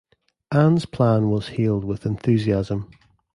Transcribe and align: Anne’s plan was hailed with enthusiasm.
Anne’s 0.51 0.87
plan 0.87 1.29
was 1.29 1.49
hailed 1.49 1.85
with 1.85 2.07
enthusiasm. 2.07 2.89